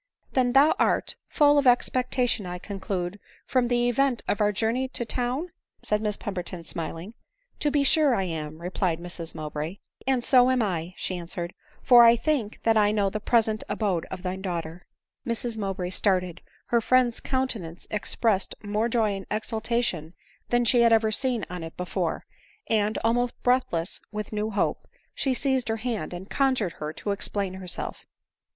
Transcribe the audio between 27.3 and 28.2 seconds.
herself.